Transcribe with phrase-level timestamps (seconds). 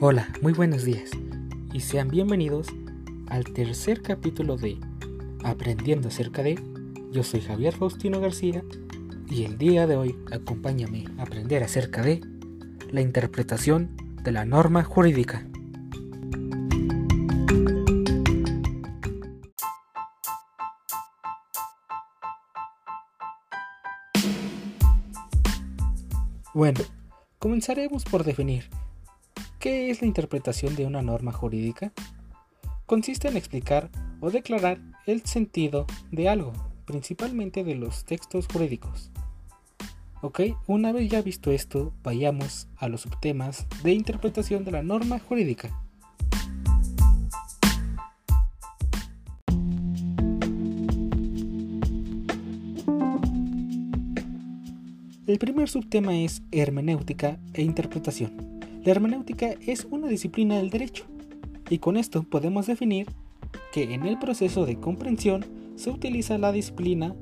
[0.00, 1.12] Hola, muy buenos días
[1.72, 2.66] y sean bienvenidos
[3.28, 4.76] al tercer capítulo de
[5.44, 6.60] Aprendiendo acerca de.
[7.12, 8.64] Yo soy Javier Faustino García
[9.30, 12.20] y el día de hoy acompáñame a aprender acerca de
[12.90, 15.46] la interpretación de la norma jurídica.
[26.52, 26.80] Bueno,
[27.38, 28.64] comenzaremos por definir
[29.64, 31.90] qué es la interpretación de una norma jurídica.
[32.84, 33.88] Consiste en explicar
[34.20, 36.52] o declarar el sentido de algo,
[36.84, 39.10] principalmente de los textos jurídicos.
[40.20, 45.18] Ok, una vez ya visto esto, vayamos a los subtemas de interpretación de la norma
[45.18, 45.70] jurídica.
[55.26, 58.53] El primer subtema es hermenéutica e interpretación.
[58.84, 61.06] La hermenéutica es una disciplina del derecho
[61.70, 63.06] y con esto podemos definir
[63.72, 67.16] que en el proceso de comprensión se utiliza la disciplina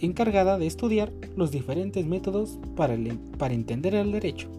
[0.00, 2.98] encargada de estudiar los diferentes métodos para,
[3.38, 4.50] para entender el derecho.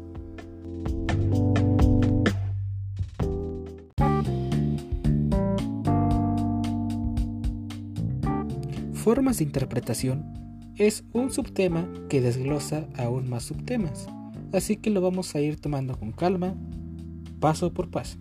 [8.93, 10.23] Formas de interpretación
[10.77, 14.07] es un subtema que desglosa aún más subtemas,
[14.53, 16.55] así que lo vamos a ir tomando con calma,
[17.39, 18.17] paso por paso.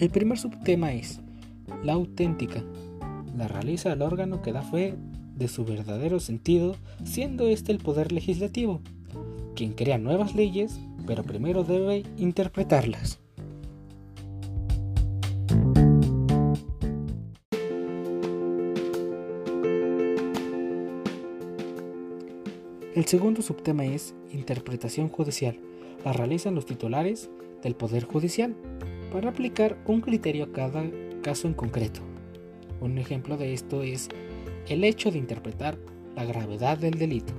[0.00, 1.20] El primer subtema es
[1.82, 2.62] la auténtica.
[3.36, 4.94] La realiza el órgano que da fe
[5.36, 8.80] de su verdadero sentido, siendo este el poder legislativo,
[9.56, 13.20] quien crea nuevas leyes pero primero debe interpretarlas.
[22.94, 25.58] El segundo subtema es interpretación judicial.
[26.04, 27.28] La realizan los titulares
[27.60, 28.54] del Poder Judicial
[29.10, 30.84] para aplicar un criterio a cada
[31.20, 32.02] caso en concreto.
[32.80, 34.08] Un ejemplo de esto es
[34.68, 35.76] el hecho de interpretar
[36.14, 37.34] la gravedad del delito.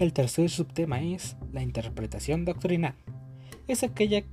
[0.00, 2.96] El tercer subtema es la interpretación doctrinal.
[3.68, 4.24] Es aquella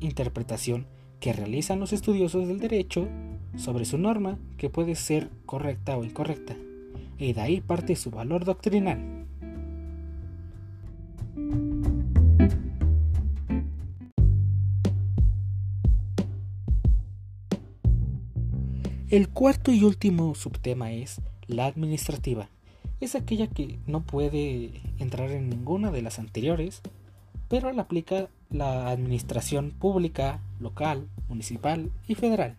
[0.00, 3.08] interpretación que realizan los estudiosos del derecho
[3.56, 6.56] sobre su norma que puede ser correcta o incorrecta,
[7.18, 9.26] y de ahí parte su valor doctrinal.
[19.08, 22.50] El cuarto y último subtema es la administrativa
[23.00, 26.82] es aquella que no puede entrar en ninguna de las anteriores,
[27.48, 32.56] pero la aplica la administración pública, local, municipal y federal.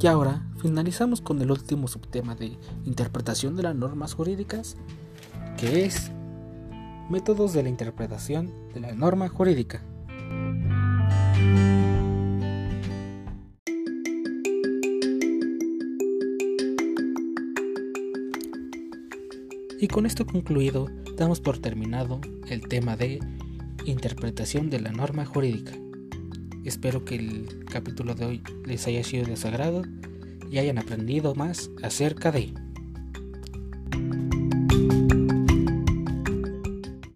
[0.00, 4.76] Y ahora finalizamos con el último subtema de interpretación de las normas jurídicas,
[5.56, 6.12] que es
[7.10, 9.82] métodos de la interpretación de la norma jurídica.
[19.80, 23.20] Y con esto concluido, damos por terminado el tema de
[23.84, 25.72] interpretación de la norma jurídica.
[26.64, 29.82] Espero que el capítulo de hoy les haya sido de sagrado
[30.50, 32.52] y hayan aprendido más acerca de